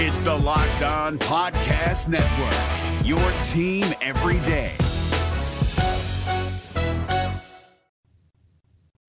[0.00, 4.76] It's the Locked On Podcast Network, your team every day.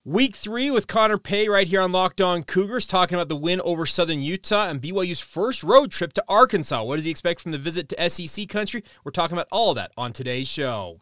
[0.04, 3.62] Week three with Connor Pay right here on Locked On Cougars, talking about the win
[3.62, 6.84] over Southern Utah and BYU's first road trip to Arkansas.
[6.84, 8.84] What does he expect from the visit to SEC country?
[9.04, 11.02] We're talking about all of that on today's show.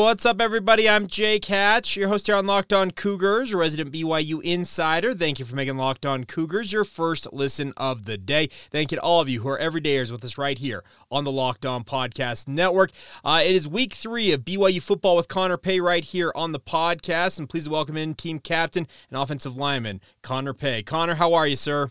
[0.00, 0.88] What's up, everybody?
[0.88, 5.12] I'm Jake Hatch, your host here on Locked On Cougars, resident BYU insider.
[5.12, 8.46] Thank you for making Locked On Cougars your first listen of the day.
[8.46, 11.30] Thank you to all of you who are everydayers with us right here on the
[11.30, 12.92] Locked On Podcast Network.
[13.22, 16.60] Uh, it is week three of BYU football with Connor Pay right here on the
[16.60, 20.82] podcast, and please welcome in team captain and offensive lineman Connor Pay.
[20.82, 21.90] Connor, how are you, sir?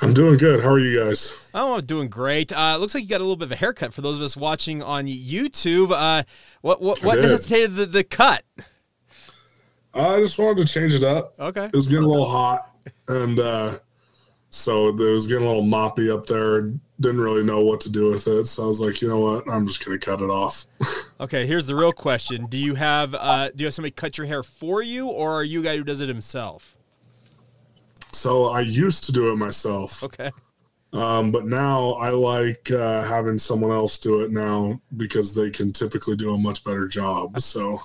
[0.00, 0.62] I'm doing good.
[0.62, 1.38] How are you guys?
[1.54, 2.52] Oh, I'm doing great.
[2.52, 4.36] Uh, looks like you got a little bit of a haircut for those of us
[4.36, 5.92] watching on YouTube.
[5.92, 6.22] Uh,
[6.62, 8.42] what what, what necessitated the, the cut?
[9.94, 11.34] I just wanted to change it up.
[11.38, 11.66] Okay.
[11.66, 12.70] It was getting a little hot,
[13.08, 13.78] and uh,
[14.48, 16.72] so it was getting a little moppy up there.
[17.00, 19.44] Didn't really know what to do with it, so I was like, you know what?
[19.50, 20.64] I'm just gonna cut it off.
[21.20, 21.46] okay.
[21.46, 24.42] Here's the real question: Do you have uh, do you have somebody cut your hair
[24.42, 26.76] for you, or are you a guy who does it himself?
[28.12, 30.02] So I used to do it myself.
[30.02, 30.30] Okay.
[30.92, 35.72] Um, but now I like uh, having someone else do it now because they can
[35.72, 37.40] typically do a much better job.
[37.40, 37.80] So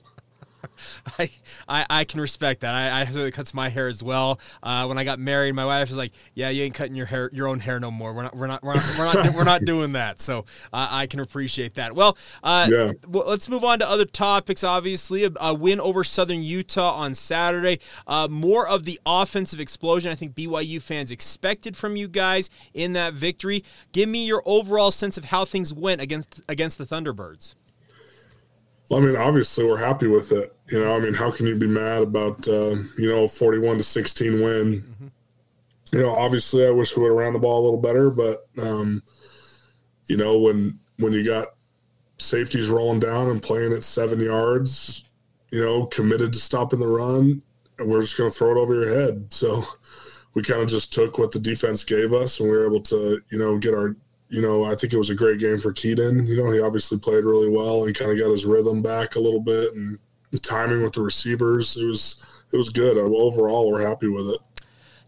[1.19, 1.29] I,
[1.67, 2.73] I, I can respect that.
[2.73, 4.39] I, I it cuts my hair as well.
[4.61, 7.29] Uh, when I got married, my wife was like, "Yeah, you ain't cutting your hair,
[7.33, 8.13] your own hair no more.
[8.13, 11.07] We're not, we're not, we're not, we're not, we're not doing that." So uh, I
[11.07, 11.93] can appreciate that.
[11.93, 12.93] Well, uh, yeah.
[13.07, 14.63] well, let's move on to other topics.
[14.63, 17.79] Obviously, a, a win over Southern Utah on Saturday.
[18.05, 22.93] Uh, more of the offensive explosion I think BYU fans expected from you guys in
[22.93, 23.63] that victory.
[23.91, 27.55] Give me your overall sense of how things went against against the Thunderbirds.
[28.89, 30.55] Well, I mean, obviously, we're happy with it.
[30.69, 33.83] You know, I mean, how can you be mad about uh, you know forty-one to
[33.83, 34.81] sixteen win?
[34.81, 35.07] Mm-hmm.
[35.93, 38.47] You know, obviously, I wish we would have ran the ball a little better, but
[38.61, 39.03] um,
[40.07, 41.47] you know, when when you got
[42.17, 45.03] safeties rolling down and playing at seven yards,
[45.51, 47.41] you know, committed to stopping the run,
[47.77, 49.27] and we're just going to throw it over your head.
[49.31, 49.63] So
[50.33, 53.21] we kind of just took what the defense gave us, and we were able to,
[53.29, 53.95] you know, get our
[54.29, 56.27] you know, I think it was a great game for Kedon.
[56.27, 59.19] You know, he obviously played really well and kind of got his rhythm back a
[59.19, 59.97] little bit, and
[60.31, 62.97] the timing with the receivers, it was it was good.
[62.97, 64.39] Uh, overall, we're happy with it.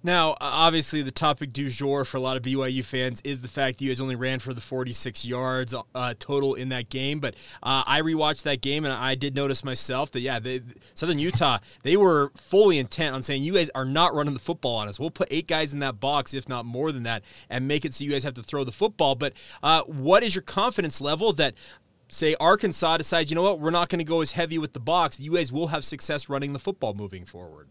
[0.02, 3.78] Now, obviously, the topic du jour for a lot of BYU fans is the fact
[3.78, 7.20] that you guys only ran for the 46 yards uh, total in that game.
[7.20, 10.62] But uh, I rewatched that game, and I did notice myself that, yeah, they,
[10.94, 14.78] Southern Utah, they were fully intent on saying, you guys are not running the football
[14.78, 15.00] on us.
[15.00, 17.94] We'll put eight guys in that box, if not more than that, and make it
[17.94, 19.16] so you guys have to throw the football.
[19.16, 21.56] But uh, what is your confidence level that
[22.08, 24.80] say Arkansas decides, you know what, we're not going to go as heavy with the
[24.80, 25.20] box.
[25.20, 27.68] You guys will have success running the football moving forward.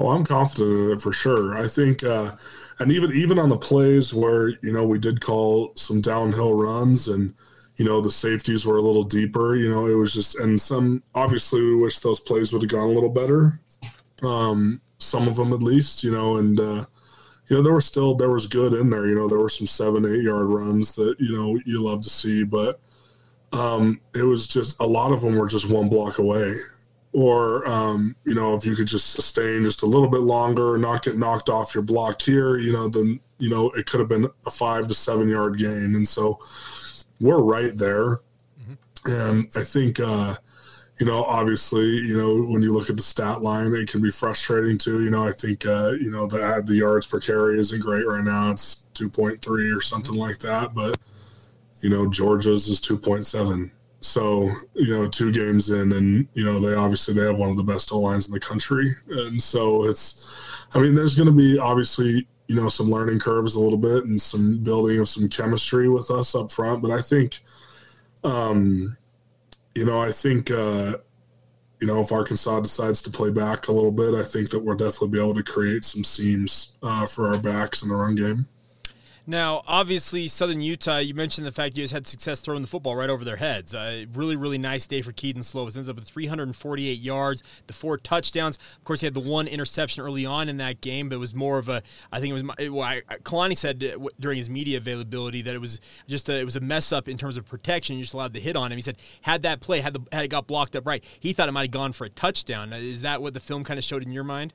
[0.00, 1.54] Oh, I'm confident in it for sure.
[1.58, 2.30] I think, uh,
[2.78, 7.06] and even even on the plays where you know we did call some downhill runs
[7.06, 7.34] and
[7.76, 9.56] you know the safeties were a little deeper.
[9.56, 12.88] You know, it was just and some obviously we wish those plays would have gone
[12.88, 13.60] a little better.
[14.22, 16.86] Um, some of them at least, you know, and uh,
[17.48, 19.06] you know there were still there was good in there.
[19.06, 22.10] You know, there were some seven eight yard runs that you know you love to
[22.10, 22.80] see, but
[23.52, 26.56] um, it was just a lot of them were just one block away
[27.12, 31.02] or um, you know if you could just sustain just a little bit longer not
[31.04, 34.26] get knocked off your block here you know then you know it could have been
[34.46, 36.38] a five to seven yard gain and so
[37.20, 38.20] we're right there
[38.60, 38.74] mm-hmm.
[39.06, 40.34] and i think uh,
[41.00, 44.10] you know obviously you know when you look at the stat line it can be
[44.10, 47.80] frustrating too you know i think uh, you know the the yards per carry isn't
[47.80, 50.20] great right now it's 2.3 or something mm-hmm.
[50.20, 50.96] like that but
[51.80, 53.70] you know georgia's is 2.7
[54.00, 57.56] so you know, two games in, and you know they obviously they have one of
[57.56, 60.26] the best O lines in the country, and so it's.
[60.72, 64.04] I mean, there's going to be obviously you know some learning curves a little bit
[64.04, 67.40] and some building of some chemistry with us up front, but I think,
[68.24, 68.96] um,
[69.74, 70.50] you know, I think.
[70.50, 70.94] Uh,
[71.80, 74.76] you know, if Arkansas decides to play back a little bit, I think that we'll
[74.76, 78.46] definitely be able to create some seams uh, for our backs in the run game.
[79.26, 82.96] Now, obviously, Southern Utah, you mentioned the fact you guys had success throwing the football
[82.96, 83.74] right over their heads.
[83.74, 85.76] Uh, really, really nice day for Kedon Slovis.
[85.76, 88.58] Ends up with 348 yards, the four touchdowns.
[88.76, 91.34] Of course, he had the one interception early on in that game, but it was
[91.34, 94.78] more of a, I think it was, well, I, Kalani said uh, during his media
[94.78, 97.96] availability that it was just a, it was a mess up in terms of protection.
[97.96, 98.78] You just allowed the hit on him.
[98.78, 101.48] He said, had that play, had, the, had it got blocked up right, he thought
[101.48, 102.72] it might have gone for a touchdown.
[102.72, 104.54] Is that what the film kind of showed in your mind?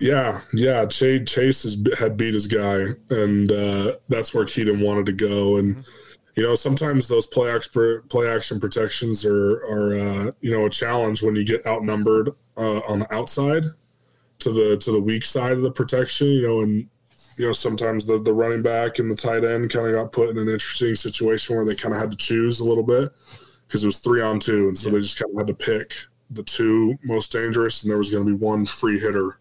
[0.00, 0.86] Yeah, yeah.
[0.86, 5.58] Chase, Chase has, had beat his guy, and uh, that's where Kedon wanted to go.
[5.58, 5.90] And mm-hmm.
[6.34, 10.70] you know, sometimes those play expert play action protections are are uh, you know a
[10.70, 13.64] challenge when you get outnumbered uh, on the outside
[14.40, 16.28] to the to the weak side of the protection.
[16.28, 16.88] You know, and
[17.36, 20.30] you know sometimes the the running back and the tight end kind of got put
[20.30, 23.10] in an interesting situation where they kind of had to choose a little bit
[23.66, 24.94] because it was three on two, and so yeah.
[24.94, 25.94] they just kind of had to pick
[26.30, 29.38] the two most dangerous, and there was going to be one free hitter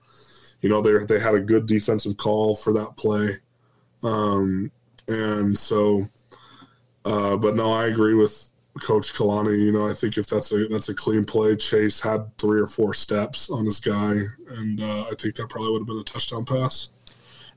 [0.62, 3.38] you know they they had a good defensive call for that play,
[4.04, 4.72] um,
[5.08, 6.08] and so.
[7.04, 9.60] Uh, but no, I agree with Coach Kalani.
[9.60, 12.68] You know, I think if that's a that's a clean play, Chase had three or
[12.68, 14.14] four steps on his guy,
[14.50, 16.90] and uh, I think that probably would have been a touchdown pass.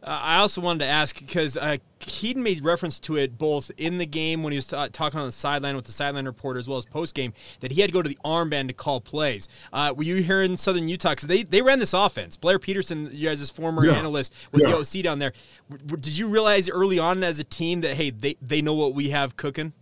[0.05, 3.97] Uh, I also wanted to ask because uh, Kedon made reference to it both in
[3.97, 6.69] the game when he was t- talking on the sideline with the sideline reporter as
[6.69, 9.49] well as post game that he had to go to the armband to call plays.
[9.73, 11.11] Uh, were you here in Southern Utah?
[11.11, 12.37] Because they, they ran this offense.
[12.37, 13.95] Blair Peterson, you guys' former yeah.
[13.95, 14.73] analyst with yeah.
[14.73, 15.33] the OC down there.
[15.87, 19.09] Did you realize early on as a team that, hey, they, they know what we
[19.11, 19.73] have cooking?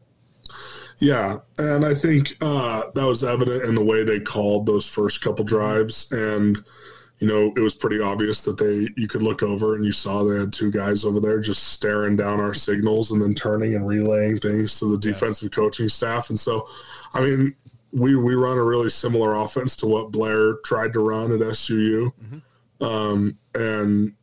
[1.00, 5.20] Yeah, and I think uh, that was evident in the way they called those first
[5.20, 6.12] couple drives.
[6.12, 6.62] And–
[7.22, 10.24] you know, it was pretty obvious that they you could look over and you saw
[10.24, 13.86] they had two guys over there just staring down our signals and then turning and
[13.86, 15.54] relaying things to the defensive yeah.
[15.54, 16.30] coaching staff.
[16.30, 16.66] And so,
[17.14, 17.54] I mean,
[17.92, 22.10] we we run a really similar offense to what Blair tried to run at SUU,
[22.10, 22.84] mm-hmm.
[22.84, 24.14] um, and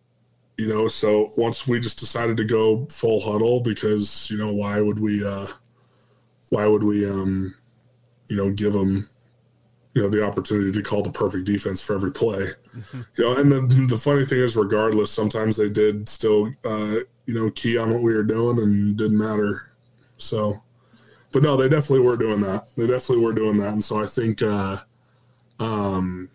[0.57, 4.81] you know, so once we just decided to go full huddle because you know why
[4.81, 5.47] would we uh,
[6.49, 7.55] why would we um,
[8.27, 9.07] you know give them
[9.99, 12.51] you know the opportunity to call the perfect defense for every play.
[12.73, 13.01] Mm-hmm.
[13.17, 17.33] You know, and the, the funny thing is, regardless, sometimes they did still uh, you
[17.33, 19.73] know key on what we were doing and didn't matter.
[20.15, 20.63] So,
[21.33, 22.69] but no, they definitely were doing that.
[22.77, 24.77] They definitely were doing that, and so I think uh,
[25.59, 26.29] um,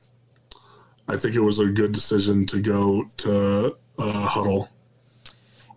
[1.08, 4.68] I think it was a good decision to go to uh, huddle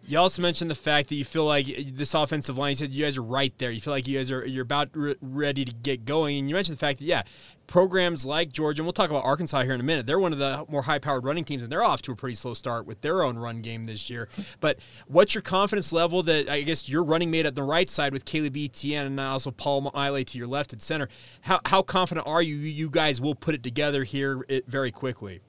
[0.07, 2.69] you also mentioned the fact that you feel like this offensive line.
[2.69, 3.71] You said you guys are right there.
[3.71, 6.39] You feel like you guys are you're about re- ready to get going.
[6.39, 7.23] And you mentioned the fact that yeah,
[7.67, 10.07] programs like Georgia, and we'll talk about Arkansas here in a minute.
[10.07, 12.53] They're one of the more high-powered running teams, and they're off to a pretty slow
[12.53, 14.29] start with their own run game this year.
[14.61, 18.13] But what's your confidence level that I guess your running mate at the right side
[18.13, 21.09] with Caleb Etienne and also Paul Maile to your left at center?
[21.41, 22.55] How how confident are you?
[22.55, 25.41] You guys will put it together here very quickly.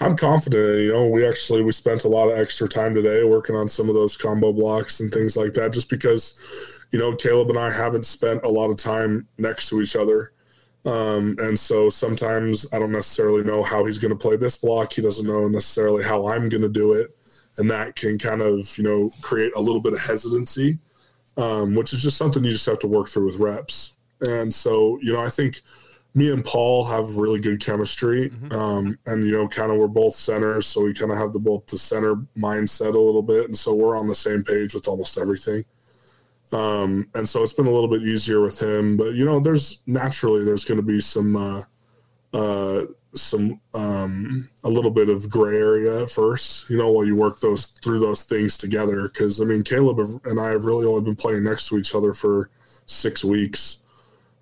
[0.00, 0.80] I'm confident.
[0.80, 3.88] You know, we actually we spent a lot of extra time today working on some
[3.88, 6.40] of those combo blocks and things like that, just because,
[6.90, 10.32] you know, Caleb and I haven't spent a lot of time next to each other.
[10.84, 14.92] Um, and so sometimes I don't necessarily know how he's going to play this block.
[14.92, 17.16] He doesn't know necessarily how I'm going to do it.
[17.58, 20.78] And that can kind of, you know, create a little bit of hesitancy,
[21.36, 23.96] um, which is just something you just have to work through with reps.
[24.20, 25.62] And so, you know, I think–
[26.14, 28.52] me and Paul have really good chemistry, mm-hmm.
[28.52, 31.38] um, and you know, kind of we're both centers, so we kind of have the
[31.38, 34.88] both the center mindset a little bit, and so we're on the same page with
[34.88, 35.64] almost everything.
[36.50, 39.82] Um, and so it's been a little bit easier with him, but you know, there's
[39.86, 41.62] naturally there's going to be some uh,
[42.32, 42.82] uh,
[43.14, 47.40] some um, a little bit of gray area at first, you know, while you work
[47.40, 49.08] those through those things together.
[49.08, 52.14] Because I mean, Caleb and I have really only been playing next to each other
[52.14, 52.48] for
[52.86, 53.82] six weeks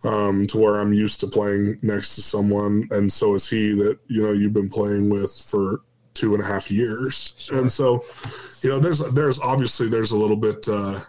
[0.06, 3.98] um, to where I'm used to playing next to someone, and so is he that
[4.06, 5.82] you know you've been playing with for
[6.14, 7.60] two and a half years, sure.
[7.60, 8.04] and so
[8.62, 11.00] you know there's there's obviously there's a little bit uh,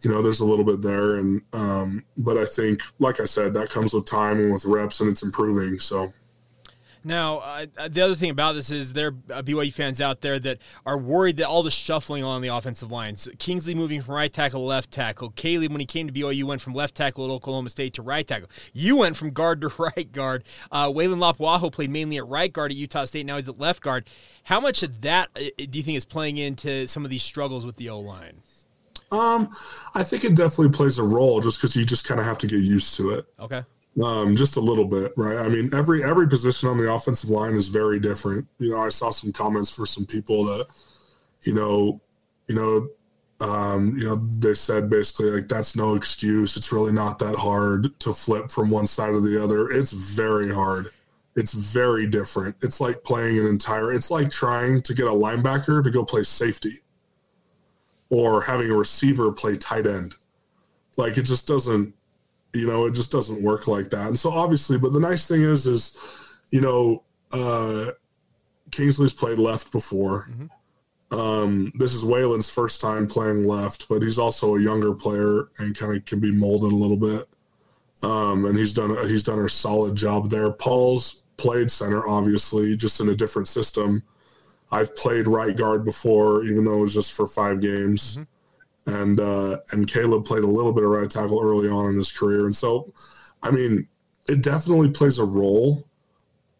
[0.00, 3.52] you know there's a little bit there, and um, but I think like I said
[3.54, 5.78] that comes with time and with reps, and it's improving.
[5.78, 6.12] So
[7.04, 10.58] now, uh, the other thing about this is there are BYU fans out there that
[10.86, 13.14] are worried that all the shuffling on the offensive line.
[13.16, 15.30] So Kingsley moving from right tackle to left tackle.
[15.36, 18.26] Caleb, when he came to BYU, went from left tackle at Oklahoma State to right
[18.26, 18.48] tackle.
[18.72, 20.44] You went from guard to right guard.
[20.72, 23.26] Uh, Weylin Lapuaho played mainly at right guard at Utah State.
[23.26, 24.08] Now he's at left guard.
[24.44, 27.66] How much of that uh, do you think is playing into some of these struggles
[27.66, 28.40] with the O line?
[29.12, 29.50] Um,
[29.94, 32.46] I think it definitely plays a role just because you just kind of have to
[32.46, 33.26] get used to it.
[33.38, 33.62] Okay
[34.02, 35.38] um, just a little bit, right?
[35.38, 38.48] I mean, every every position on the offensive line is very different.
[38.58, 40.66] You know, I saw some comments for some people that,
[41.42, 42.00] you know,
[42.48, 42.88] you know,
[43.40, 46.56] um, you know, they said basically like that's no excuse.
[46.56, 49.70] It's really not that hard to flip from one side to the other.
[49.70, 50.88] It's very hard.
[51.36, 52.56] It's very different.
[52.62, 53.92] It's like playing an entire.
[53.92, 56.80] It's like trying to get a linebacker to go play safety
[58.08, 60.14] or having a receiver play tight end.
[60.96, 61.94] Like it just doesn't,
[62.54, 64.06] you know, it just doesn't work like that.
[64.06, 65.98] And so obviously, but the nice thing is, is,
[66.50, 67.90] you know, uh,
[68.70, 70.28] Kingsley's played left before.
[70.30, 71.18] Mm-hmm.
[71.18, 75.76] Um, this is Weylin's first time playing left, but he's also a younger player and
[75.76, 77.28] kind of can be molded a little bit.
[78.02, 80.52] Um, and he's done he's done a solid job there.
[80.52, 84.02] Paul's played center, obviously, just in a different system.
[84.70, 88.14] I've played right guard before, even though it was just for five games.
[88.14, 88.22] Mm-hmm.
[88.86, 92.12] And uh, and Caleb played a little bit of right tackle early on in his
[92.12, 92.92] career, and so,
[93.42, 93.88] I mean,
[94.28, 95.88] it definitely plays a role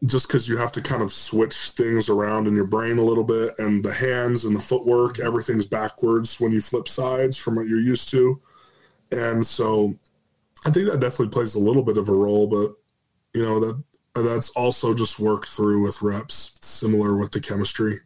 [0.06, 3.24] just because you have to kind of switch things around in your brain a little
[3.24, 7.66] bit and the hands and the footwork everything's backwards when you flip sides from what
[7.66, 8.38] you're used to.
[9.10, 9.94] And so
[10.66, 12.74] i think that definitely plays a little bit of a role but
[13.38, 13.82] you know that
[14.14, 18.00] that's also just worked through with reps similar with the chemistry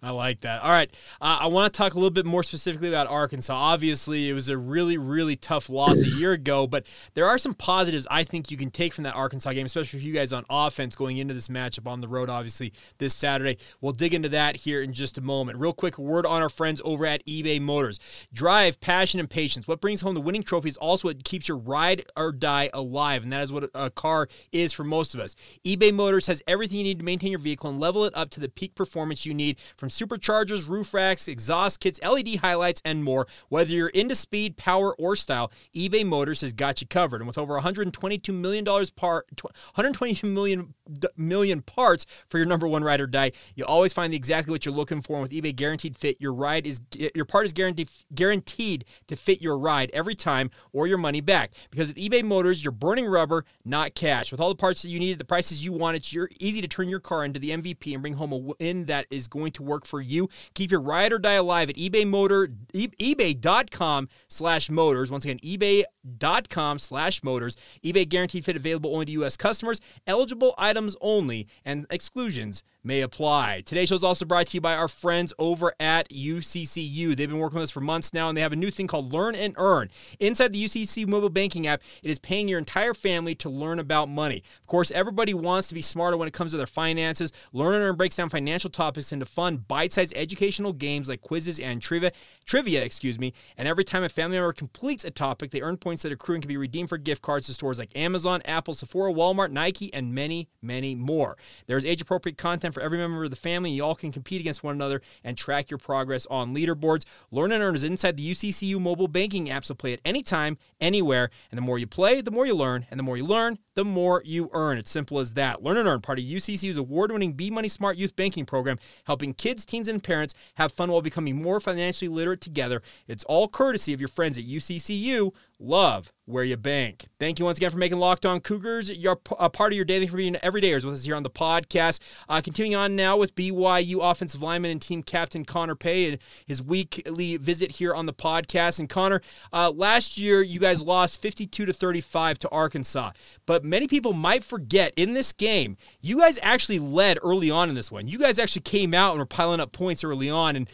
[0.00, 0.62] I like that.
[0.62, 0.88] All right.
[1.20, 3.52] Uh, I want to talk a little bit more specifically about Arkansas.
[3.52, 7.52] Obviously, it was a really, really tough loss a year ago, but there are some
[7.52, 10.44] positives I think you can take from that Arkansas game, especially for you guys on
[10.48, 13.58] offense going into this matchup on the road, obviously, this Saturday.
[13.80, 15.58] We'll dig into that here in just a moment.
[15.58, 17.98] Real quick, word on our friends over at eBay Motors.
[18.32, 19.66] Drive, passion, and patience.
[19.66, 23.24] What brings home the winning trophy is also what keeps your ride or die alive,
[23.24, 25.34] and that is what a car is for most of us.
[25.66, 28.38] eBay Motors has everything you need to maintain your vehicle and level it up to
[28.38, 33.02] the peak performance you need from from superchargers, roof racks, exhaust kits, LED highlights, and
[33.04, 33.26] more.
[33.48, 37.20] Whether you're into speed, power, or style, eBay Motors has got you covered.
[37.20, 40.74] And with over 122 million dollars part, 122 million
[41.16, 44.74] million parts for your number one ride or die, you'll always find exactly what you're
[44.74, 45.14] looking for.
[45.16, 46.80] And with eBay Guaranteed Fit, your ride is
[47.14, 51.52] your part is guaranteed guaranteed to fit your ride every time or your money back.
[51.70, 54.32] Because with eBay Motors, you're burning rubber, not cash.
[54.32, 56.60] With all the parts that you need at the prices you want, it's your, easy
[56.60, 59.52] to turn your car into the MVP and bring home a win that is going
[59.52, 60.28] to work work for you.
[60.54, 65.10] Keep your ride or die alive at eBay Motor, e- ebay.com slash motors.
[65.10, 67.56] Once again, ebay.com slash motors.
[67.84, 69.36] eBay guaranteed fit available only to U.S.
[69.36, 69.80] customers.
[70.06, 73.62] Eligible items only and exclusions may apply.
[73.66, 77.16] Today's show is also brought to you by our friends over at UCCU.
[77.16, 79.12] They've been working with us for months now, and they have a new thing called
[79.12, 79.90] Learn and Earn.
[80.20, 84.08] Inside the UCC mobile banking app, it is paying your entire family to learn about
[84.08, 84.42] money.
[84.60, 87.32] Of course, everybody wants to be smarter when it comes to their finances.
[87.52, 91.80] Learn and Earn breaks down financial topics into fun, bite-sized educational games like quizzes and
[91.80, 92.12] trivia,
[92.48, 93.34] trivia, excuse me.
[93.58, 96.42] And every time a family member completes a topic, they earn points that accrue and
[96.42, 100.14] can be redeemed for gift cards to stores like Amazon, Apple, Sephora, Walmart, Nike, and
[100.14, 101.36] many, many more.
[101.66, 103.70] There's age-appropriate content for every member of the family.
[103.70, 107.04] You all can compete against one another and track your progress on leaderboards.
[107.30, 110.56] Learn and Earn is inside the UCCU mobile banking app, so play at any time,
[110.80, 111.28] anywhere.
[111.50, 112.86] And the more you play, the more you learn.
[112.90, 114.78] And the more you learn, the more you earn.
[114.78, 115.62] It's simple as that.
[115.62, 119.34] Learn and Earn, part of UCCU's award winning Be Money Smart Youth Banking Program, helping
[119.34, 122.82] kids, teens, and parents have fun while becoming more financially literate together.
[123.06, 125.32] It's all courtesy of your friends at UCCU.
[125.60, 127.06] Love where you bank.
[127.18, 130.06] Thank you once again for making Locked On Cougars your a part of your daily
[130.06, 131.98] for being everydayers with us here on the podcast.
[132.28, 136.62] Uh, continuing on now with BYU offensive lineman and team captain Connor Pay and his
[136.62, 138.78] weekly visit here on the podcast.
[138.78, 139.20] And Connor,
[139.52, 143.10] uh, last year you guys lost 52 to 35 to Arkansas,
[143.44, 147.74] but many people might forget in this game you guys actually led early on in
[147.74, 148.06] this one.
[148.06, 150.68] You guys actually came out and were piling up points early on and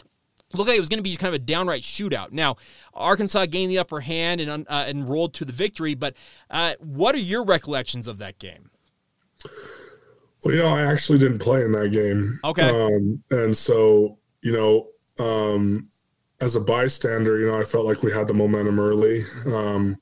[0.59, 2.33] looked like it was going to be just kind of a downright shootout.
[2.33, 2.57] Now,
[2.93, 6.17] Arkansas gained the upper hand and, uh, and rolled to the victory, but
[6.51, 8.71] uh, what are your recollections of that game?
[10.45, 12.39] Well, you know, I actually didn't play in that game.
[12.45, 12.69] Okay.
[12.69, 15.89] Um, and so, you know, um,
[16.41, 19.23] as a bystander, you know, I felt like we had the momentum early.
[19.47, 19.97] Um,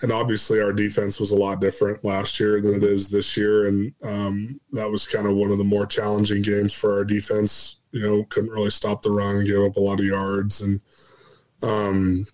[0.00, 3.66] and obviously, our defense was a lot different last year than it is this year.
[3.66, 7.80] And um, that was kind of one of the more challenging games for our defense
[7.94, 10.60] you know, couldn't really stop the run, gave up a lot of yards.
[10.60, 10.80] And
[11.62, 12.26] um,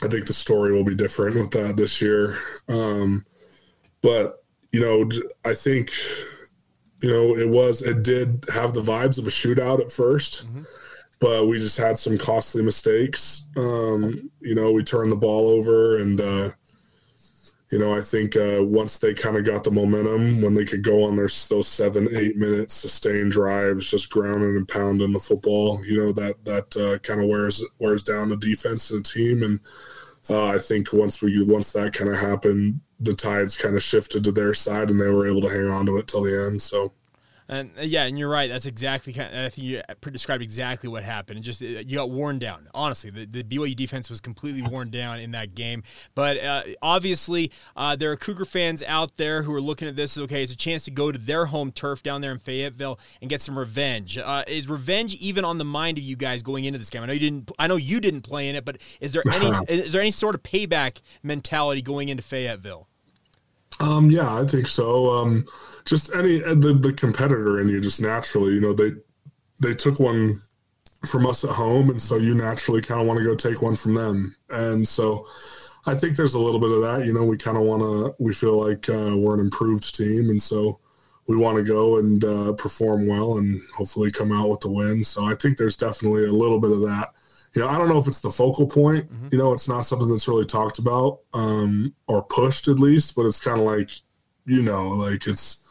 [0.00, 2.38] I think the story will be different with that this year.
[2.68, 3.26] Um,
[4.00, 5.10] but, you know,
[5.44, 5.90] I think,
[7.02, 10.62] you know, it was, it did have the vibes of a shootout at 1st mm-hmm.
[11.18, 13.48] but we just had some costly mistakes.
[13.56, 16.50] Um, you know, we turned the ball over and, uh,
[17.72, 20.84] you know, I think uh, once they kind of got the momentum, when they could
[20.84, 25.82] go on their those seven, eight minute sustained drives, just grounding and pounding the football,
[25.82, 29.42] you know, that that uh, kind of wears wears down the defense and the team.
[29.42, 29.60] And
[30.28, 34.22] uh, I think once we once that kind of happened, the tides kind of shifted
[34.24, 36.60] to their side, and they were able to hang on to it till the end.
[36.60, 36.92] So
[37.52, 38.48] And uh, yeah, and you're right.
[38.48, 41.36] That's exactly kind of, I think you described exactly what happened.
[41.36, 42.66] And just uh, you got worn down.
[42.72, 45.82] Honestly, the, the BYU defense was completely worn down in that game.
[46.14, 50.16] But uh, obviously, uh, there are Cougar fans out there who are looking at this
[50.16, 52.98] as okay, it's a chance to go to their home turf down there in Fayetteville
[53.20, 54.16] and get some revenge.
[54.16, 57.02] Uh, is revenge even on the mind of you guys going into this game?
[57.02, 57.50] I know you didn't.
[57.58, 60.34] I know you didn't play in it, but is there any is there any sort
[60.34, 62.88] of payback mentality going into Fayetteville?
[63.80, 65.10] Um, yeah, I think so.
[65.10, 65.46] Um,
[65.84, 68.92] just any the the competitor in you just naturally, you know, they
[69.60, 70.40] they took one
[71.06, 73.76] from us at home, and so you naturally kind of want to go take one
[73.76, 75.26] from them, and so.
[75.84, 77.04] I think there's a little bit of that.
[77.04, 78.14] You know, we kind of want to.
[78.20, 80.78] We feel like uh, we're an improved team, and so
[81.26, 85.02] we want to go and uh, perform well, and hopefully come out with the win.
[85.02, 87.08] So I think there's definitely a little bit of that
[87.54, 89.12] you know, I don't know if it's the focal point.
[89.12, 89.28] Mm-hmm.
[89.32, 93.26] You know, it's not something that's really talked about um, or pushed at least, but
[93.26, 93.90] it's kind of like,
[94.46, 95.66] you know, like it's,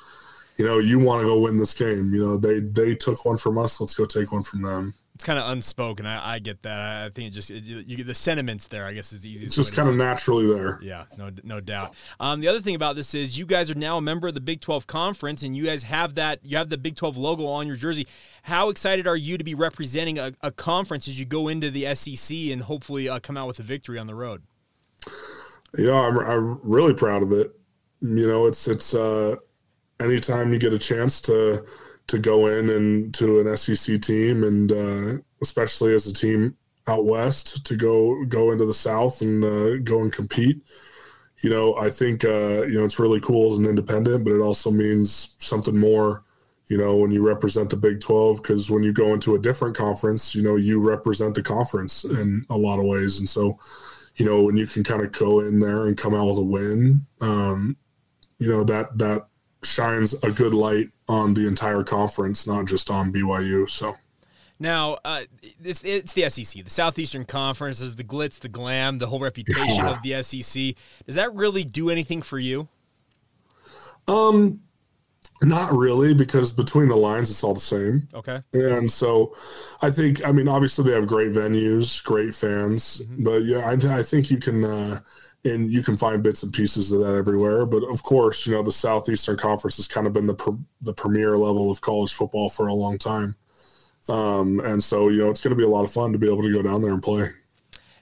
[0.57, 2.13] you know, you want to go win this game.
[2.13, 3.81] You know, they they took one from us.
[3.81, 6.07] Let's go take one from them it's kind of unspoken.
[6.07, 6.79] I, I, get that.
[6.79, 8.85] I think it just it, you get the sentiments there.
[8.85, 9.55] I guess is the easiest.
[9.55, 10.79] It's just kind of naturally there.
[10.81, 11.93] Yeah, no, no doubt.
[12.19, 14.41] Um, the other thing about this is you guys are now a member of the
[14.41, 16.39] Big Twelve Conference, and you guys have that.
[16.41, 18.07] You have the Big Twelve logo on your jersey.
[18.41, 21.93] How excited are you to be representing a, a conference as you go into the
[21.93, 24.41] SEC and hopefully uh, come out with a victory on the road?
[25.77, 27.51] Yeah, I'm, I'm really proud of it.
[28.01, 29.35] You know, it's it's uh,
[29.99, 31.63] anytime you get a chance to
[32.11, 37.05] to go in and to an SEC team, and uh, especially as a team out
[37.05, 40.61] west to go go into the South and uh, go and compete.
[41.41, 44.41] You know, I think uh, you know it's really cool as an independent, but it
[44.41, 46.25] also means something more.
[46.67, 49.77] You know, when you represent the Big Twelve, because when you go into a different
[49.77, 53.57] conference, you know you represent the conference in a lot of ways, and so
[54.17, 56.43] you know when you can kind of go in there and come out with a
[56.43, 57.77] win, um,
[58.37, 59.27] you know that that
[59.63, 63.69] shines a good light on the entire conference, not just on BYU.
[63.69, 63.95] So.
[64.59, 65.23] Now, uh,
[65.63, 69.75] it's, it's the SEC, the Southeastern Conference, is the glitz, the glam, the whole reputation
[69.75, 69.91] yeah.
[69.91, 70.75] of the SEC.
[71.05, 72.67] Does that really do anything for you?
[74.07, 74.61] Um,
[75.41, 78.07] not really, because between the lines, it's all the same.
[78.13, 78.41] Okay.
[78.53, 79.35] And so,
[79.81, 83.23] I think, I mean, obviously they have great venues, great fans, mm-hmm.
[83.23, 84.63] but yeah, I, I, think you can.
[84.63, 84.99] Uh,
[85.43, 87.65] and you can find bits and pieces of that everywhere.
[87.65, 90.93] But of course, you know the Southeastern Conference has kind of been the pr- the
[90.93, 93.35] premier level of college football for a long time,
[94.09, 96.31] um, and so you know it's going to be a lot of fun to be
[96.31, 97.29] able to go down there and play.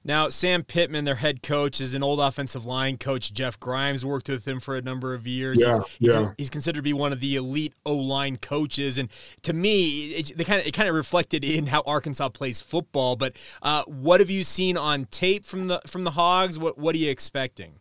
[0.09, 3.31] Now, Sam Pittman, their head coach, is an old offensive line coach.
[3.31, 5.61] Jeff Grimes worked with him for a number of years.
[5.61, 6.31] Yeah, he's, yeah.
[6.35, 9.07] He's considered to be one of the elite O line coaches, and
[9.43, 13.17] to me, it, they kind of it kind of reflected in how Arkansas plays football.
[13.17, 16.57] But uh, what have you seen on tape from the from the Hogs?
[16.57, 17.73] What what are you expecting?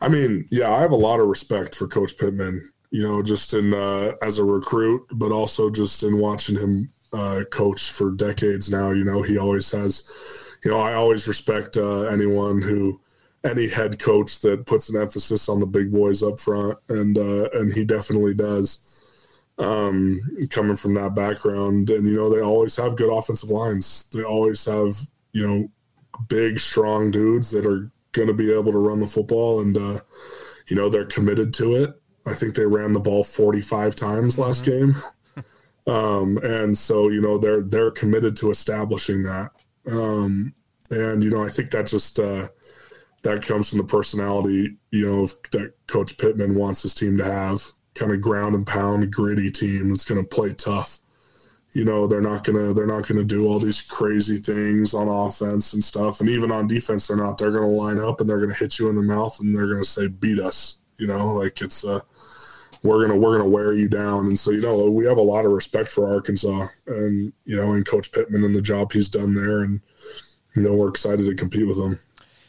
[0.00, 2.72] I mean, yeah, I have a lot of respect for Coach Pittman.
[2.90, 7.42] You know, just in uh, as a recruit, but also just in watching him uh,
[7.52, 8.90] coach for decades now.
[8.90, 10.10] You know, he always has
[10.66, 13.00] you know, I always respect uh, anyone who,
[13.44, 17.48] any head coach that puts an emphasis on the big boys up front, and uh,
[17.52, 18.82] and he definitely does.
[19.58, 20.18] Um,
[20.50, 24.10] coming from that background, and you know, they always have good offensive lines.
[24.12, 24.96] They always have
[25.30, 25.68] you know
[26.26, 30.00] big, strong dudes that are going to be able to run the football, and uh,
[30.66, 31.94] you know, they're committed to it.
[32.26, 34.90] I think they ran the ball 45 times last mm-hmm.
[34.90, 35.02] game.
[35.88, 39.52] Um, and so, you know, they're, they're committed to establishing that.
[39.90, 40.54] Um,
[40.90, 42.48] and you know, I think that just uh,
[43.22, 47.64] that comes from the personality, you know, that Coach Pittman wants his team to have.
[47.94, 50.98] Kind of ground and pound, gritty team that's going to play tough.
[51.72, 55.74] You know, they're not gonna they're not gonna do all these crazy things on offense
[55.74, 57.36] and stuff, and even on defense, they're not.
[57.36, 59.84] They're gonna line up and they're gonna hit you in the mouth and they're gonna
[59.84, 62.00] say, "Beat us." You know, like it's uh
[62.86, 64.26] we're gonna we're gonna wear you down.
[64.26, 67.72] And so you know we have a lot of respect for Arkansas and you know
[67.72, 69.80] and Coach Pittman and the job he's done there, and
[70.54, 71.98] you know we're excited to compete with him.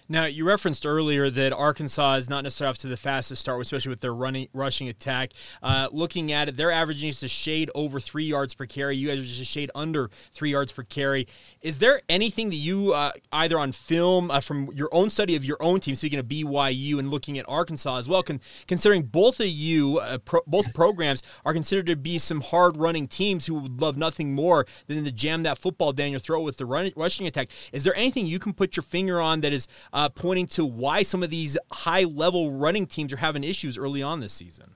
[0.09, 3.89] Now, you referenced earlier that Arkansas is not necessarily off to the fastest start, especially
[3.89, 5.33] with their running rushing attack.
[5.61, 8.95] Uh, looking at it, they're averaging just a shade over three yards per carry.
[8.95, 11.27] You guys are just a shade under three yards per carry.
[11.61, 15.43] Is there anything that you, uh, either on film uh, from your own study of
[15.43, 19.41] your own team, speaking of BYU and looking at Arkansas as well, con- considering both
[19.41, 23.55] of you, uh, pro- both programs are considered to be some hard running teams who
[23.55, 26.93] would love nothing more than to jam that football down your throat with the run-
[26.95, 27.49] rushing attack?
[27.73, 29.67] Is there anything you can put your finger on that is
[29.97, 34.03] uh, pointing to why some of these high level running teams are having issues early
[34.03, 34.75] on this season?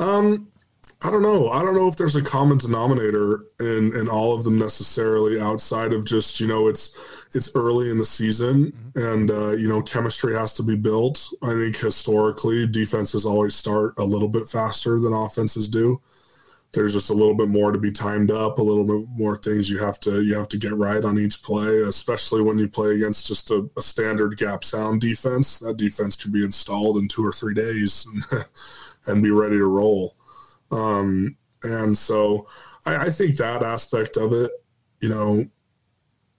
[0.00, 0.48] Um,
[1.00, 1.50] I don't know.
[1.50, 5.92] I don't know if there's a common denominator in, in all of them necessarily outside
[5.92, 6.98] of just, you know, it's
[7.34, 9.12] it's early in the season mm-hmm.
[9.14, 11.32] and uh, you know, chemistry has to be built.
[11.40, 16.00] I think historically defenses always start a little bit faster than offenses do.
[16.74, 19.70] There's just a little bit more to be timed up, a little bit more things
[19.70, 22.94] you have to you have to get right on each play, especially when you play
[22.94, 25.58] against just a, a standard gap sound defense.
[25.58, 28.44] That defense can be installed in two or three days and,
[29.06, 30.16] and be ready to roll.
[30.70, 32.48] Um, and so
[32.84, 34.50] I, I think that aspect of it,
[35.00, 35.46] you know,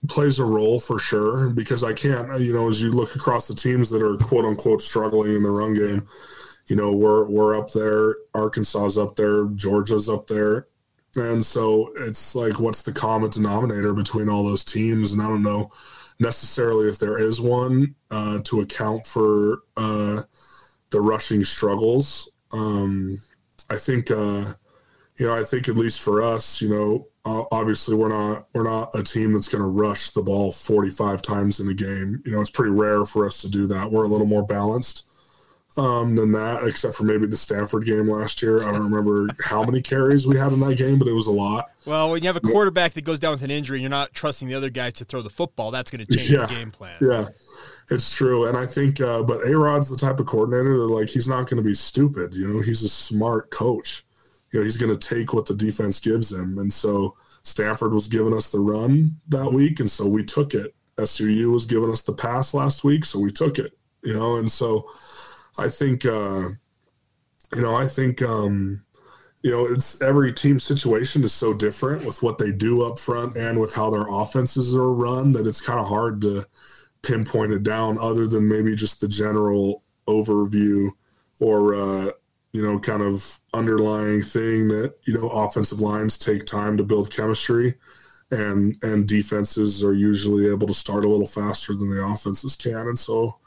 [0.08, 3.54] plays a role for sure because I can't, you know, as you look across the
[3.54, 6.06] teams that are quote unquote struggling in the run game,
[6.66, 10.66] you know, we're we're up there, Arkansas's up there, Georgia's up there.
[11.14, 15.12] And so it's like what's the common denominator between all those teams?
[15.12, 15.70] And I don't know
[16.18, 20.22] necessarily if there is one uh, to account for uh,
[20.90, 22.30] the rushing struggles.
[22.52, 23.20] Um,
[23.70, 24.52] I think uh,
[25.18, 28.94] you know, I think at least for us, you know, obviously we're not we're not
[28.94, 32.22] a team that's going to rush the ball 45 times in a game.
[32.24, 33.90] You know, it's pretty rare for us to do that.
[33.90, 35.05] We're a little more balanced
[35.76, 38.62] um, than that, except for maybe the Stanford game last year.
[38.66, 41.32] I don't remember how many carries we had in that game, but it was a
[41.32, 41.70] lot.
[41.84, 44.12] Well, when you have a quarterback that goes down with an injury and you're not
[44.12, 46.70] trusting the other guys to throw the football, that's going to change yeah, the game
[46.72, 46.96] plan.
[47.00, 47.26] Yeah,
[47.90, 48.48] it's true.
[48.48, 51.48] And I think, uh, but A Rod's the type of coordinator that, like, he's not
[51.48, 52.34] going to be stupid.
[52.34, 54.02] You know, he's a smart coach
[54.52, 56.58] you know, he's going to take what the defense gives him.
[56.58, 60.74] And so Stanford was giving us the run that week, and so we took it.
[60.98, 63.72] SUU was giving us the pass last week, so we took it.
[64.02, 64.88] You know, and so
[65.58, 66.50] I think, uh,
[67.54, 68.82] you know, I think, um,
[69.42, 73.36] you know, it's every team situation is so different with what they do up front
[73.36, 76.44] and with how their offenses are run that it's kind of hard to
[77.02, 80.90] pinpoint it down, other than maybe just the general overview
[81.38, 82.10] or uh,
[82.52, 87.12] you know, kind of underlying thing that, you know, offensive lines take time to build
[87.12, 87.74] chemistry
[88.30, 92.88] and and defenses are usually able to start a little faster than the offenses can.
[92.88, 93.38] And so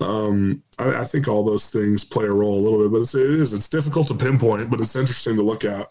[0.00, 3.14] um, I, I, think all those things play a role a little bit, but it's,
[3.14, 5.88] it is, it's difficult to pinpoint, but it's interesting to look at.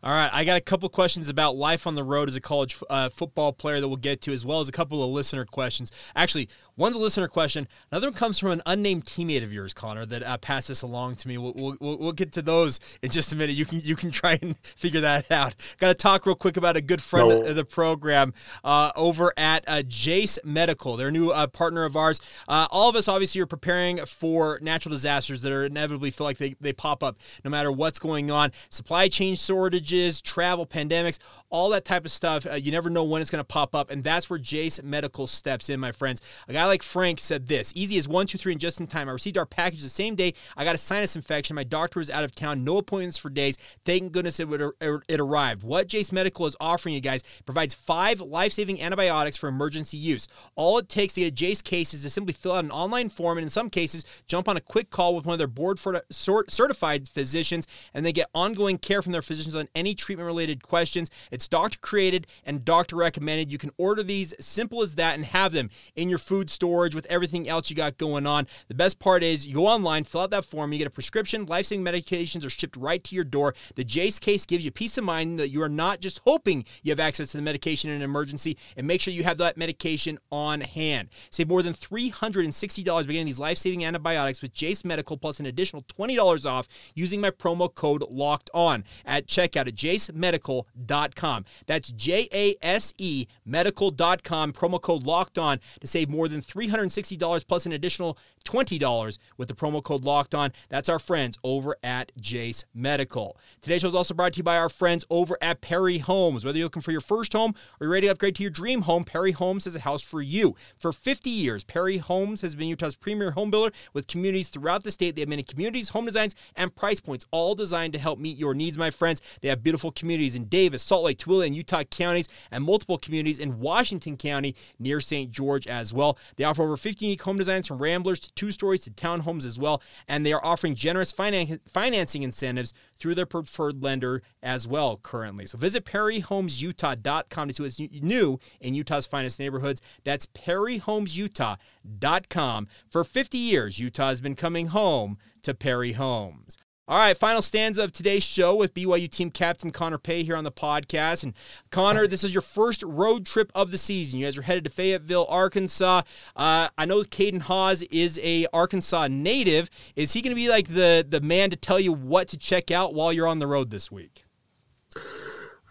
[0.00, 2.76] All right, I got a couple questions about life on the road as a college
[2.88, 5.90] uh, football player that we'll get to, as well as a couple of listener questions.
[6.14, 7.66] Actually, one's a listener question.
[7.90, 11.16] Another one comes from an unnamed teammate of yours, Connor, that uh, passed this along
[11.16, 11.36] to me.
[11.36, 13.56] We'll, we'll, we'll, get to those in just a minute.
[13.56, 15.56] You can you can try and figure that out.
[15.78, 17.42] Got to talk real quick about a good friend no.
[17.42, 20.96] of the program uh, over at uh, Jase Medical.
[20.96, 22.20] They're a new uh, partner of ours.
[22.46, 26.38] Uh, all of us obviously are preparing for natural disasters that are inevitably feel like
[26.38, 28.52] they, they pop up no matter what's going on.
[28.70, 31.18] Supply chain shortage shortages, travel, pandemics,
[31.50, 32.46] all that type of stuff.
[32.46, 35.26] Uh, you never know when it's going to pop up, and that's where Jase Medical
[35.26, 36.20] steps in, my friends.
[36.48, 39.08] A guy like Frank said this easy as one, two, three, and just in time.
[39.08, 40.34] I received our package the same day.
[40.56, 41.56] I got a sinus infection.
[41.56, 43.56] My doctor was out of town, no appointments for days.
[43.84, 45.62] Thank goodness it, would, it arrived.
[45.62, 50.28] What Jase Medical is offering you guys provides five life saving antibiotics for emergency use.
[50.56, 53.08] All it takes to get a Jase case is to simply fill out an online
[53.08, 55.78] form, and in some cases, jump on a quick call with one of their board
[56.10, 61.10] certified physicians, and they get ongoing care from their physicians on any treatment related questions.
[61.30, 63.52] It's doctor created and doctor recommended.
[63.52, 67.06] You can order these simple as that and have them in your food storage with
[67.06, 68.46] everything else you got going on.
[68.66, 71.46] The best part is you go online, fill out that form, you get a prescription,
[71.46, 73.54] life saving medications are shipped right to your door.
[73.76, 76.90] The Jase case gives you peace of mind that you are not just hoping you
[76.90, 80.18] have access to the medication in an emergency and make sure you have that medication
[80.32, 81.08] on hand.
[81.30, 85.46] Save more than $360 by getting these life saving antibiotics with Jase Medical plus an
[85.46, 91.44] additional $20 off using my promo code locked on at checkout at jasemedical.com.
[91.66, 94.52] That's J A S E medical.com.
[94.52, 98.18] Promo code locked on to save more than $360 plus an additional
[98.48, 100.52] $20 with the promo code locked on.
[100.68, 103.36] That's our friends over at Jase Medical.
[103.60, 106.44] Today's show is also brought to you by our friends over at Perry Homes.
[106.44, 108.82] Whether you're looking for your first home or you're ready to upgrade to your dream
[108.82, 110.56] home, Perry Homes has a house for you.
[110.78, 114.90] For 50 years, Perry Homes has been Utah's premier home builder with communities throughout the
[114.90, 115.14] state.
[115.14, 118.54] They have many communities, home designs, and price points, all designed to help meet your
[118.54, 119.20] needs, my friends.
[119.42, 123.38] They have beautiful communities in Davis, Salt Lake, Tooele, and Utah counties, and multiple communities
[123.38, 125.30] in Washington County near St.
[125.30, 126.18] George as well.
[126.36, 129.58] They offer over 50 unique home designs from ramblers to two stories to townhomes as
[129.58, 129.82] well.
[130.06, 135.44] And they are offering generous finan- financing incentives through their preferred lender as well currently.
[135.46, 139.82] So visit perryhomesutah.com to see what's new in Utah's finest neighborhoods.
[140.04, 142.68] That's perryhomesutah.com.
[142.88, 146.56] For 50 years, Utah has been coming home to Perry Homes.
[146.88, 150.44] All right, final stanza of today's show with BYU team captain Connor Pay here on
[150.44, 151.22] the podcast.
[151.22, 151.34] And
[151.70, 154.18] Connor, this is your first road trip of the season.
[154.18, 156.00] You guys are headed to Fayetteville, Arkansas.
[156.34, 159.68] Uh, I know Caden Haws is a Arkansas native.
[159.96, 162.70] Is he going to be like the the man to tell you what to check
[162.70, 164.24] out while you're on the road this week?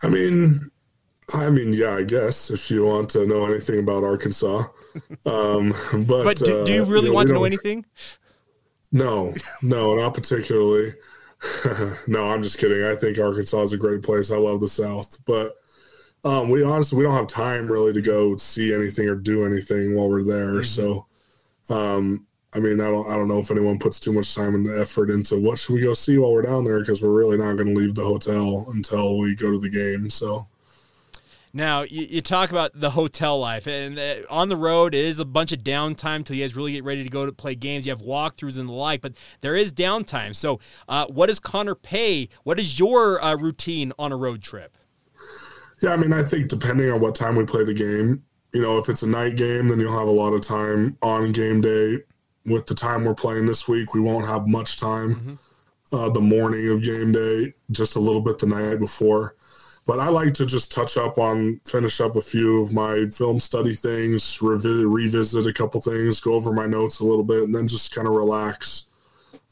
[0.03, 0.59] I mean,
[1.33, 4.65] I mean, yeah, I guess if you want to know anything about Arkansas,
[5.25, 7.85] um, but but do, do you uh, really uh, you know, want to know anything?
[8.97, 10.95] No, no, not particularly.
[12.07, 12.83] no, I'm just kidding.
[12.83, 14.31] I think Arkansas is a great place.
[14.31, 15.53] I love the South, but
[16.25, 19.95] um, we honestly we don't have time really to go see anything or do anything
[19.95, 20.61] while we're there.
[20.61, 20.63] Mm-hmm.
[20.63, 21.05] So,
[21.69, 24.67] um, I mean, I don't I don't know if anyone puts too much time and
[24.81, 27.55] effort into what should we go see while we're down there because we're really not
[27.55, 30.09] going to leave the hotel until we go to the game.
[30.09, 30.47] So.
[31.53, 35.19] Now you, you, talk about the hotel life, and uh, on the road it is
[35.19, 37.85] a bunch of downtime till you guys really get ready to go to play games.
[37.85, 40.35] You have walkthroughs and the like, but there is downtime.
[40.35, 42.29] So, uh, what does Connor Pay?
[42.43, 44.77] What is your uh, routine on a road trip?
[45.81, 48.77] Yeah, I mean, I think depending on what time we play the game, you know,
[48.79, 51.99] if it's a night game, then you'll have a lot of time on game day.
[52.45, 55.15] With the time we're playing this week, we won't have much time.
[55.15, 55.33] Mm-hmm.
[55.89, 59.35] Uh, the morning of game day, just a little bit the night before.
[59.87, 63.39] But I like to just touch up on, finish up a few of my film
[63.39, 67.55] study things, revisit, revisit a couple things, go over my notes a little bit, and
[67.55, 68.87] then just kind of relax,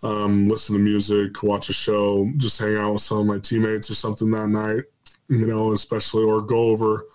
[0.04, 3.90] um, listen to music, watch a show, just hang out with some of my teammates
[3.90, 4.84] or something that night,
[5.30, 7.06] you know, especially, or go over,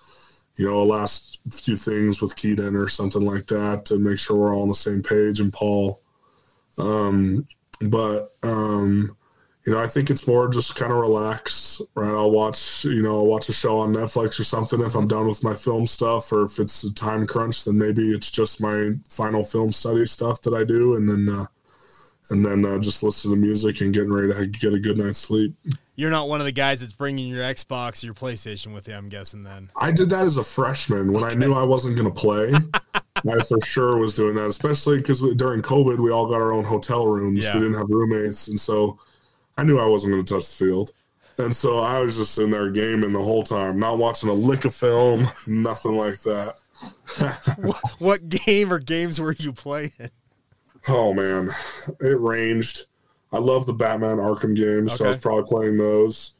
[0.56, 4.37] you know, a last few things with Kedon or something like that to make sure
[4.38, 6.00] we're all on the same page and Paul.
[6.78, 7.46] Um,
[7.83, 9.14] but, um,
[9.66, 12.09] you know, I think it's more just kind of relax, right?
[12.14, 15.29] I'll watch, you know, I'll watch a show on Netflix or something if I'm done
[15.29, 18.92] with my film stuff, or if it's a time crunch, then maybe it's just my
[19.09, 21.44] final film study stuff that I do, and then, uh,
[22.31, 25.18] and then uh, just listen to music and getting ready to get a good night's
[25.18, 25.55] sleep.
[25.94, 28.94] You're not one of the guys that's bringing your Xbox or your PlayStation with you,
[28.94, 29.42] I'm guessing.
[29.42, 31.35] Then I did that as a freshman when okay.
[31.35, 32.55] I knew I wasn't going to play.
[33.16, 36.64] I for sure was doing that, especially because during COVID we all got our own
[36.64, 37.44] hotel rooms.
[37.44, 37.53] Yeah.
[37.53, 38.99] We didn't have roommates, and so
[39.56, 40.92] I knew I wasn't going to touch the field.
[41.38, 44.64] And so I was just in there gaming the whole time, not watching a lick
[44.64, 46.56] of film, nothing like that.
[47.62, 50.10] what, what game or games were you playing?
[50.88, 51.50] Oh man,
[52.00, 52.86] it ranged.
[53.32, 54.96] I love the Batman Arkham games, okay.
[54.96, 56.34] so I was probably playing those.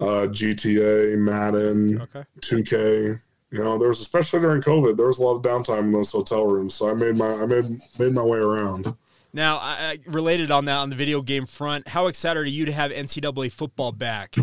[0.00, 2.24] Uh, GTA, Madden, okay.
[2.40, 3.20] 2K.
[3.50, 6.10] You know, there was especially during COVID, there was a lot of downtime in those
[6.10, 8.94] hotel rooms, so I made my I made made my way around.
[9.34, 12.72] Now, I, related on that on the video game front, how excited are you to
[12.72, 14.36] have NCAA football back?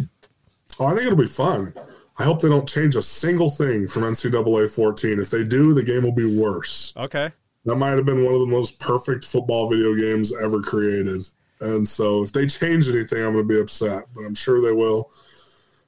[0.79, 1.73] Oh, I think it'll be fun.
[2.17, 5.19] I hope they don't change a single thing from NCAA 14.
[5.19, 6.93] If they do, the game will be worse.
[6.97, 7.29] Okay.
[7.65, 11.21] That might have been one of the most perfect football video games ever created.
[11.61, 14.71] And so if they change anything, I'm going to be upset, but I'm sure they
[14.71, 15.11] will.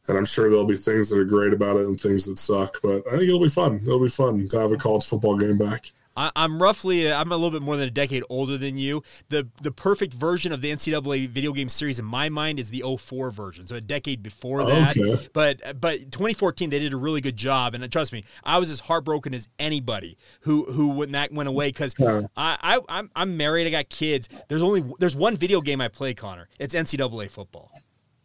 [0.07, 2.77] And I'm sure there'll be things that are great about it and things that suck.
[2.81, 3.79] But I think it'll be fun.
[3.81, 5.91] It'll be fun to have a college football game back.
[6.15, 9.03] I, am roughly uh, I'm a little bit more than a decade older than you.
[9.29, 12.83] The the perfect version of the NCAA video game series in my mind is the
[12.97, 14.97] 04 version, so a decade before that.
[14.97, 15.27] Okay.
[15.33, 18.57] But uh, but 2014 they did a really good job, and uh, trust me, I
[18.57, 23.09] was as heartbroken as anybody who who when that went away because I, I I'm
[23.15, 24.27] I'm married, I got kids.
[24.47, 26.49] There's only there's one video game I play, Connor.
[26.59, 27.71] It's NCAA football.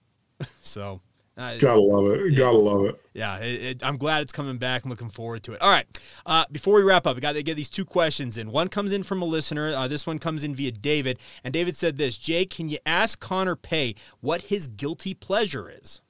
[0.61, 1.01] so
[1.37, 2.33] uh, Gotta love it.
[2.33, 3.01] Yeah, Gotta love it.
[3.13, 4.85] Yeah, it, it, I'm glad it's coming back.
[4.85, 5.61] I'm looking forward to it.
[5.61, 5.87] All right.
[6.25, 8.51] Uh, before we wrap up, we got to get these two questions in.
[8.51, 9.75] One comes in from a listener.
[9.75, 11.19] Uh, this one comes in via David.
[11.45, 16.01] And David said this Jake, can you ask Connor Pay what his guilty pleasure is?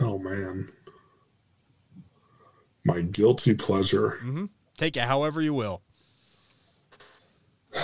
[0.00, 0.68] Oh, man.
[2.84, 4.18] My guilty pleasure.
[4.22, 4.46] Mm-hmm.
[4.76, 5.82] Take it however you will.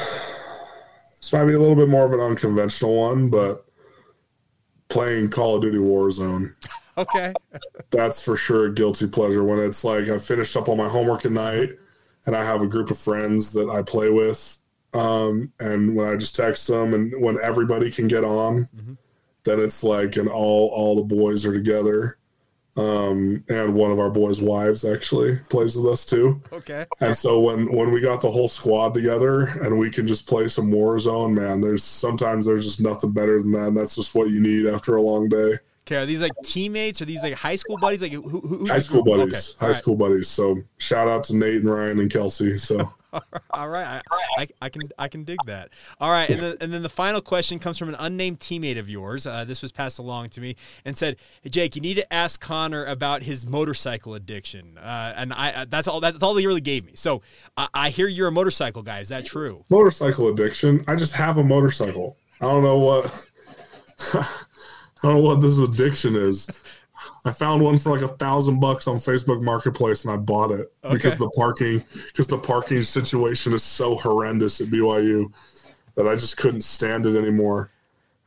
[1.18, 3.65] This might be a little bit more of an unconventional one, but
[4.88, 6.54] playing Call of Duty Warzone.
[6.98, 7.34] Okay.
[7.90, 11.26] That's for sure a guilty pleasure when it's like I finished up all my homework
[11.26, 11.68] at night
[12.24, 14.58] and I have a group of friends that I play with.
[14.94, 18.94] Um, and when I just text them and when everybody can get on, mm-hmm.
[19.44, 22.16] then it's like and all all the boys are together.
[22.76, 26.42] Um, and one of our boys' wives actually plays with us too.
[26.52, 26.84] Okay.
[27.00, 30.48] And so when when we got the whole squad together and we can just play
[30.48, 33.68] some Warzone, man, there's sometimes there's just nothing better than that.
[33.68, 35.58] And that's just what you need after a long day.
[35.86, 37.00] Okay, are these like teammates?
[37.00, 38.02] Are these like high school buddies?
[38.02, 39.54] Like who, who high school buddies?
[39.54, 39.66] Okay.
[39.66, 39.76] High right.
[39.76, 40.28] school buddies.
[40.28, 42.58] So shout out to Nate and Ryan and Kelsey.
[42.58, 42.92] So
[43.50, 44.00] All right, I,
[44.38, 45.70] I, I, can I can dig that.
[46.00, 48.88] All right, and then and then the final question comes from an unnamed teammate of
[48.88, 49.26] yours.
[49.26, 52.40] Uh, this was passed along to me and said, hey, "Jake, you need to ask
[52.40, 56.60] Connor about his motorcycle addiction." Uh, and I uh, that's all that's all he really
[56.60, 56.92] gave me.
[56.94, 57.22] So
[57.56, 59.00] I, I hear you're a motorcycle guy.
[59.00, 59.64] Is that true?
[59.68, 60.80] Motorcycle addiction.
[60.88, 62.16] I just have a motorcycle.
[62.40, 63.30] I don't know what.
[64.14, 66.48] I don't know what this addiction is.
[67.24, 70.72] I found one for like a thousand bucks on Facebook Marketplace and I bought it
[70.84, 70.94] okay.
[70.94, 75.32] because the parking because the parking situation is so horrendous at BYU
[75.96, 77.70] that I just couldn't stand it anymore.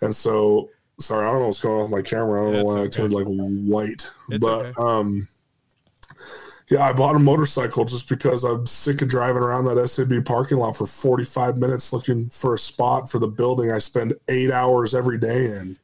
[0.02, 2.42] And so sorry, I don't know what's going on with my camera.
[2.42, 2.84] I don't yeah, know why okay.
[2.84, 4.12] I turned like white.
[4.30, 4.74] It's but okay.
[4.78, 5.28] um
[6.70, 10.58] Yeah, I bought a motorcycle just because I'm sick of driving around that SAB parking
[10.58, 14.94] lot for 45 minutes looking for a spot for the building I spend eight hours
[14.94, 15.78] every day in.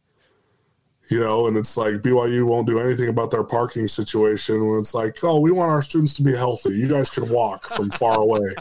[1.10, 4.96] You know, and it's like BYU won't do anything about their parking situation when it's
[4.96, 6.72] like, oh, we want our students to be healthy.
[6.72, 8.56] You guys can walk from far away.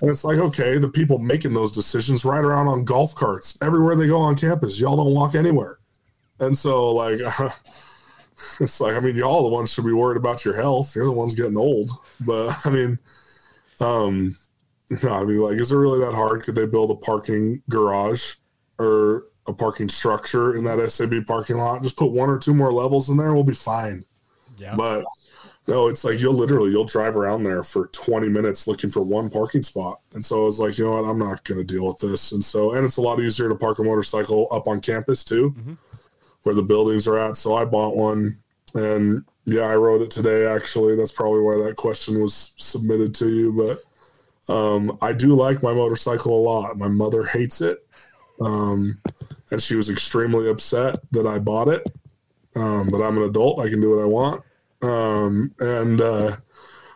[0.00, 3.96] And it's like, okay, the people making those decisions ride around on golf carts everywhere
[3.96, 4.78] they go on campus.
[4.78, 5.78] Y'all don't walk anywhere.
[6.38, 7.18] And so, like,
[8.60, 10.94] it's like I mean, y'all the ones should be worried about your health.
[10.94, 11.90] You're the ones getting old.
[12.26, 12.98] But I mean,
[13.80, 14.36] um,
[15.02, 16.42] no, I mean, like, is it really that hard?
[16.42, 18.34] Could they build a parking garage
[18.78, 21.82] or a parking structure in that SAB parking lot?
[21.82, 24.04] Just put one or two more levels in there, we'll be fine.
[24.58, 24.74] Yeah.
[24.76, 25.04] But
[25.66, 29.28] no, it's like you'll literally you'll drive around there for 20 minutes looking for one
[29.28, 30.00] parking spot.
[30.14, 32.32] And so I was like, you know what, I'm not going to deal with this.
[32.32, 35.50] And so, and it's a lot easier to park a motorcycle up on campus too.
[35.50, 35.74] Mm-hmm
[36.46, 37.36] where the buildings are at.
[37.36, 38.36] So I bought one,
[38.76, 40.46] and yeah, I wrote it today.
[40.46, 43.76] Actually, that's probably why that question was submitted to you.
[44.46, 46.78] But um, I do like my motorcycle a lot.
[46.78, 47.84] My mother hates it,
[48.40, 48.98] um,
[49.50, 51.86] and she was extremely upset that I bought it.
[52.54, 54.42] Um, but I'm an adult; I can do what I want.
[54.82, 56.36] Um, and uh,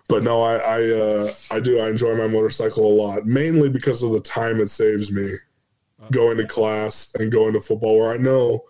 [0.08, 4.02] but no, I I, uh, I do I enjoy my motorcycle a lot, mainly because
[4.02, 5.30] of the time it saves me
[6.10, 8.64] going to class and going to football, where I know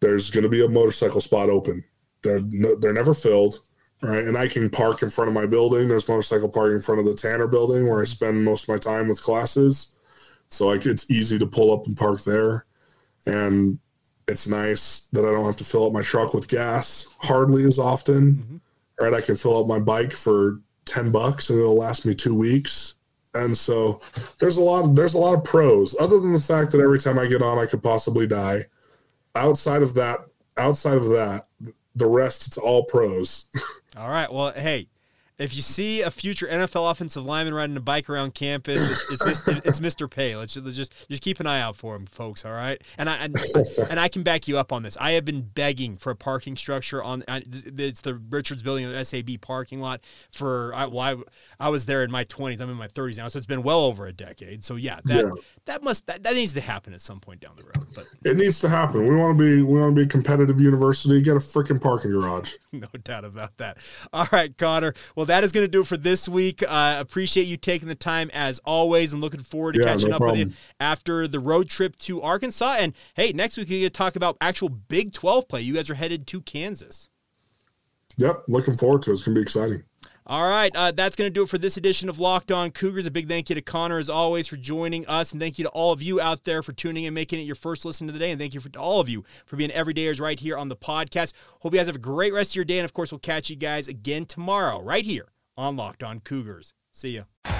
[0.00, 1.84] there's going to be a motorcycle spot open.
[2.22, 3.60] They're no, they're never filled,
[4.02, 4.24] right?
[4.24, 5.88] And I can park in front of my building.
[5.88, 8.78] There's motorcycle parking in front of the Tanner building where I spend most of my
[8.78, 9.94] time with classes.
[10.50, 12.64] So like it's easy to pull up and park there,
[13.26, 13.78] and
[14.28, 17.78] it's nice that I don't have to fill up my truck with gas hardly as
[17.78, 18.34] often.
[18.34, 18.56] Mm-hmm.
[19.04, 22.38] Right, I can fill up my bike for ten bucks and it'll last me two
[22.38, 22.94] weeks.
[23.32, 24.00] And so
[24.40, 26.98] there's a lot of there's a lot of pros, other than the fact that every
[26.98, 28.66] time I get on, I could possibly die
[29.34, 30.20] outside of that,
[30.56, 31.46] outside of that,
[31.94, 33.48] the rest it's all pros.
[33.96, 34.32] all right.
[34.32, 34.88] Well, hey,
[35.40, 39.40] if you see a future NFL offensive lineman riding a bike around campus, it's it's,
[39.40, 40.08] Mr., it's Mr.
[40.08, 40.36] Pay.
[40.36, 42.44] Let's just, just just keep an eye out for him, folks.
[42.44, 43.34] All right, and I and,
[43.90, 44.98] and, I can back you up on this.
[45.00, 49.40] I have been begging for a parking structure on it's the Richards Building, the SAB
[49.40, 50.74] parking lot for.
[50.74, 51.16] I, well, I,
[51.66, 52.60] I was there in my twenties.
[52.60, 54.62] I'm in my thirties now, so it's been well over a decade.
[54.62, 55.30] So yeah, that yeah.
[55.64, 57.88] that must that, that needs to happen at some point down the road.
[57.94, 59.08] But it needs to happen.
[59.08, 61.22] We want to be we want to be a competitive university.
[61.22, 62.56] Get a freaking parking garage.
[62.72, 63.78] no doubt about that.
[64.12, 64.92] All right, Connor.
[65.16, 66.62] Well that is going to do it for this week.
[66.66, 70.16] Uh, appreciate you taking the time as always and looking forward to yeah, catching no
[70.16, 70.38] up problem.
[70.40, 72.76] with you after the road trip to Arkansas.
[72.78, 75.60] And hey, next week we get to talk about actual Big 12 play.
[75.62, 77.08] You guys are headed to Kansas.
[78.16, 79.14] Yep, looking forward to it.
[79.14, 79.84] It's going to be exciting.
[80.30, 83.04] All right, uh, that's going to do it for this edition of Locked On Cougars.
[83.04, 85.32] A big thank you to Connor, as always, for joining us.
[85.32, 87.56] And thank you to all of you out there for tuning in, making it your
[87.56, 88.30] first listen of the day.
[88.30, 90.76] And thank you for, to all of you for being everydayers right here on the
[90.76, 91.32] podcast.
[91.62, 92.78] Hope you guys have a great rest of your day.
[92.78, 96.74] And of course, we'll catch you guys again tomorrow, right here on Locked On Cougars.
[96.92, 97.59] See ya.